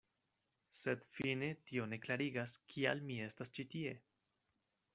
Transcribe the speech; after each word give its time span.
Sed 0.83 1.03
fine 1.17 1.49
tio 1.71 1.85
ne 1.91 1.99
klarigas, 2.07 2.57
kial 2.73 3.05
mi 3.11 3.19
estas 3.27 3.55
ĉi 3.59 3.67
tie. 3.75 3.93